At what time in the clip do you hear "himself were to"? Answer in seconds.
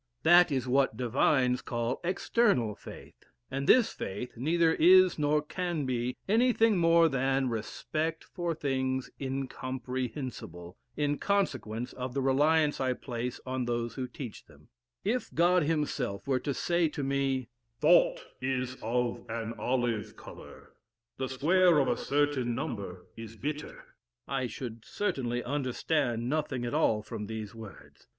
15.65-16.53